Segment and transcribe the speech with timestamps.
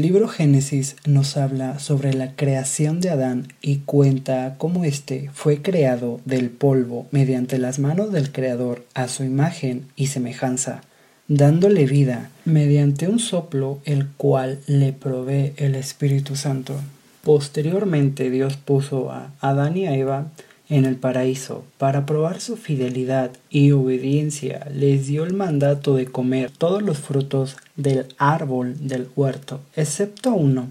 [0.00, 6.20] libro Génesis nos habla sobre la creación de Adán y cuenta cómo éste fue creado
[6.24, 10.82] del polvo mediante las manos del Creador a su imagen y semejanza,
[11.28, 16.74] dándole vida mediante un soplo el cual le provee el Espíritu Santo.
[17.22, 20.28] Posteriormente Dios puso a Adán y a Eva
[20.68, 21.64] en el paraíso.
[21.78, 27.56] Para probar su fidelidad y obediencia, les dio el mandato de comer todos los frutos
[27.76, 30.68] del árbol del huerto, excepto uno,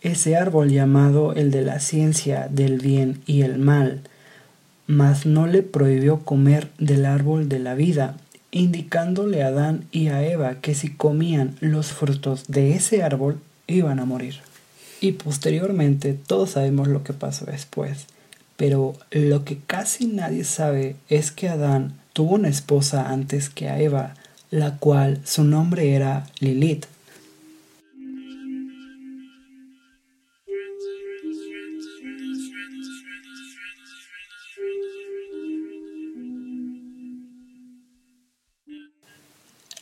[0.00, 4.02] ese árbol llamado el de la ciencia del bien y el mal,
[4.86, 8.16] mas no le prohibió comer del árbol de la vida,
[8.50, 13.98] indicándole a Adán y a Eva que si comían los frutos de ese árbol iban
[13.98, 14.36] a morir.
[15.00, 18.06] Y posteriormente todos sabemos lo que pasó después
[18.58, 23.80] pero lo que casi nadie sabe es que Adán tuvo una esposa antes que a
[23.80, 24.14] Eva,
[24.50, 26.86] la cual su nombre era Lilith.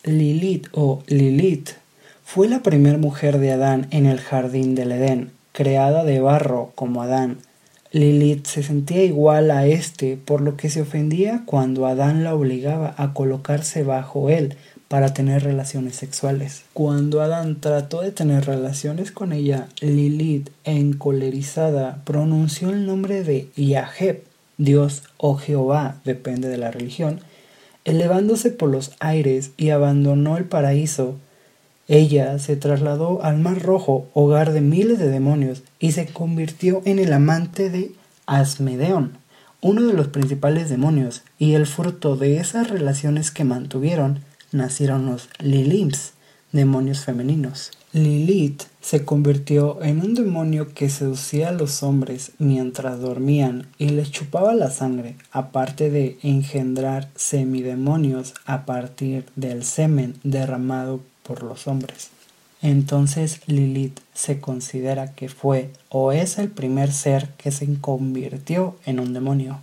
[0.04, 1.70] Lilith o Lilith
[2.26, 7.02] fue la primera mujer de Adán en el jardín del Edén, creada de barro como
[7.02, 7.38] Adán,
[7.92, 12.94] Lilith se sentía igual a éste, por lo que se ofendía cuando Adán la obligaba
[12.98, 14.56] a colocarse bajo él
[14.88, 16.64] para tener relaciones sexuales.
[16.72, 24.22] Cuando Adán trató de tener relaciones con ella, Lilith, encolerizada, pronunció el nombre de Yaheb,
[24.58, 27.20] Dios o Jehová, depende de la religión,
[27.84, 31.16] elevándose por los aires y abandonó el paraíso
[31.88, 36.98] ella se trasladó al Mar Rojo, hogar de miles de demonios, y se convirtió en
[36.98, 37.92] el amante de
[38.26, 39.18] Asmedeón,
[39.60, 44.20] uno de los principales demonios, y el fruto de esas relaciones que mantuvieron
[44.52, 46.12] nacieron los Lilims,
[46.52, 47.70] demonios femeninos.
[47.92, 54.10] Lilith se convirtió en un demonio que seducía a los hombres mientras dormían y les
[54.10, 62.10] chupaba la sangre, aparte de engendrar semidemonios a partir del semen derramado por los hombres.
[62.62, 69.00] Entonces Lilith se considera que fue o es el primer ser que se convirtió en
[69.00, 69.60] un demonio.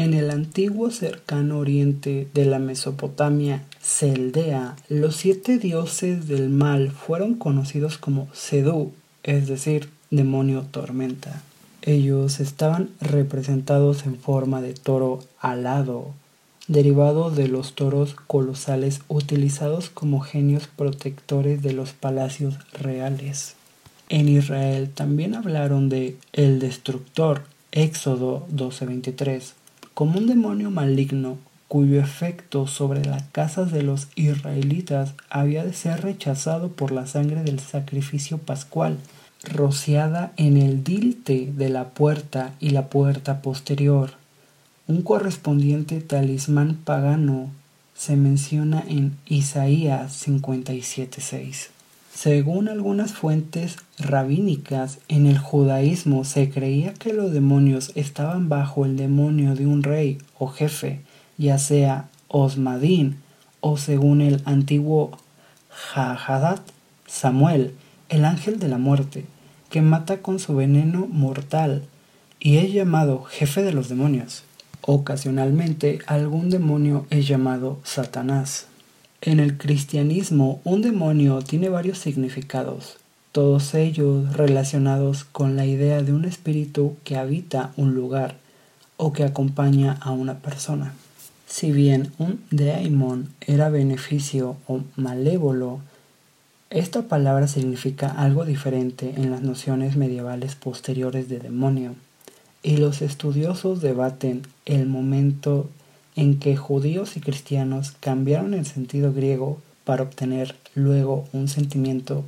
[0.00, 7.34] En el antiguo cercano oriente de la Mesopotamia Celdea, los siete dioses del mal fueron
[7.34, 8.92] conocidos como Sedú,
[9.24, 11.42] es decir, demonio tormenta.
[11.82, 16.14] Ellos estaban representados en forma de toro alado,
[16.66, 23.54] derivado de los toros colosales utilizados como genios protectores de los palacios reales.
[24.08, 29.59] En Israel también hablaron de el destructor, Éxodo 12:23,
[30.00, 31.36] como un demonio maligno
[31.68, 37.42] cuyo efecto sobre las casas de los israelitas había de ser rechazado por la sangre
[37.42, 38.96] del sacrificio pascual,
[39.44, 44.12] rociada en el dilte de la puerta y la puerta posterior.
[44.86, 47.50] Un correspondiente talismán pagano
[47.94, 51.68] se menciona en Isaías 57.6.
[52.22, 58.98] Según algunas fuentes rabínicas, en el judaísmo se creía que los demonios estaban bajo el
[58.98, 61.00] demonio de un rey o jefe,
[61.38, 63.16] ya sea Osmadín
[63.60, 65.12] o según el antiguo
[65.70, 66.60] Jahadat,
[67.06, 67.72] Samuel,
[68.10, 69.24] el ángel de la muerte,
[69.70, 71.86] que mata con su veneno mortal
[72.38, 74.42] y es llamado jefe de los demonios.
[74.82, 78.66] Ocasionalmente algún demonio es llamado Satanás.
[79.22, 82.96] En el cristianismo, un demonio tiene varios significados,
[83.32, 88.36] todos ellos relacionados con la idea de un espíritu que habita un lugar
[88.96, 90.94] o que acompaña a una persona.
[91.46, 95.80] Si bien un daimon era beneficio o malévolo,
[96.70, 101.94] esta palabra significa algo diferente en las nociones medievales posteriores de demonio,
[102.62, 105.68] y los estudiosos debaten el momento
[106.20, 112.26] en que judíos y cristianos cambiaron el sentido griego para obtener luego un sentimiento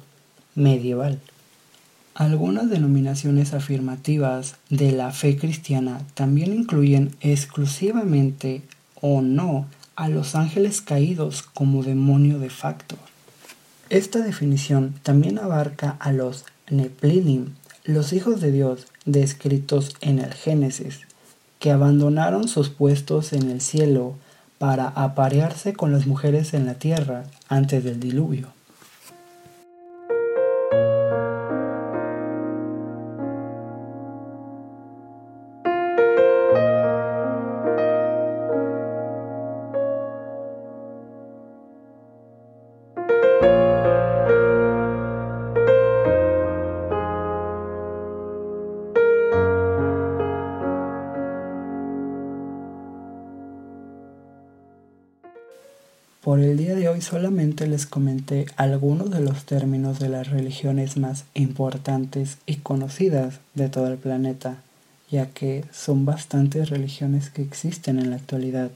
[0.55, 1.21] medieval.
[2.15, 8.63] Algunas denominaciones afirmativas de la fe cristiana también incluyen exclusivamente
[9.03, 12.97] o no a los ángeles caídos como demonio de facto.
[13.91, 17.51] Esta definición también abarca a los Neplinim,
[17.85, 21.01] los hijos de Dios descritos en el Génesis,
[21.63, 24.17] que abandonaron sus puestos en el cielo
[24.59, 28.49] para aparearse con las mujeres en la tierra antes del diluvio.
[57.01, 63.69] Solamente les comenté algunos de los términos de las religiones más importantes y conocidas de
[63.69, 64.59] todo el planeta,
[65.11, 68.71] ya que son bastantes religiones que existen en la actualidad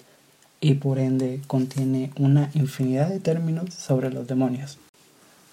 [0.60, 4.78] y por ende contiene una infinidad de términos sobre los demonios.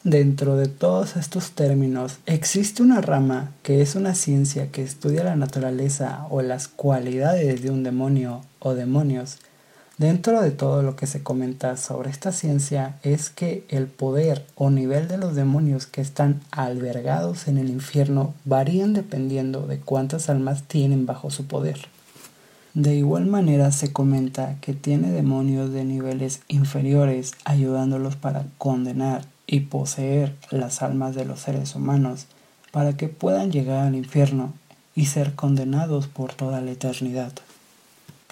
[0.03, 5.35] Dentro de todos estos términos existe una rama que es una ciencia que estudia la
[5.35, 9.37] naturaleza o las cualidades de un demonio o demonios.
[9.97, 14.71] Dentro de todo lo que se comenta sobre esta ciencia es que el poder o
[14.71, 20.63] nivel de los demonios que están albergados en el infierno varían dependiendo de cuántas almas
[20.63, 21.77] tienen bajo su poder.
[22.73, 29.59] De igual manera se comenta que tiene demonios de niveles inferiores ayudándolos para condenar y
[29.59, 32.25] poseer las almas de los seres humanos
[32.71, 34.53] para que puedan llegar al infierno
[34.95, 37.31] y ser condenados por toda la eternidad.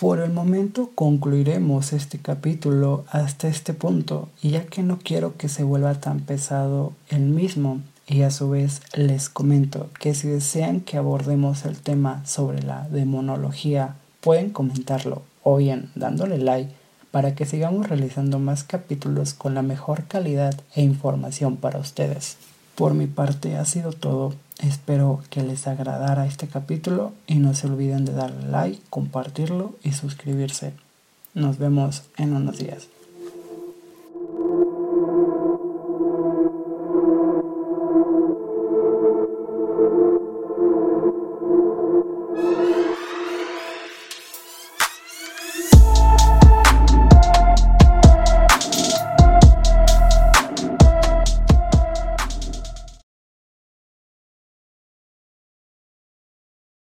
[0.01, 5.63] Por el momento concluiremos este capítulo hasta este punto, ya que no quiero que se
[5.63, 10.98] vuelva tan pesado el mismo, y a su vez les comento que si desean que
[10.98, 16.71] abordemos el tema sobre la demonología, pueden comentarlo o bien dándole like
[17.12, 22.38] para que sigamos realizando más capítulos con la mejor calidad e información para ustedes.
[22.81, 24.33] Por mi parte ha sido todo.
[24.57, 29.92] Espero que les agradara este capítulo y no se olviden de darle like, compartirlo y
[29.92, 30.74] suscribirse.
[31.36, 32.88] Nos vemos en unos días.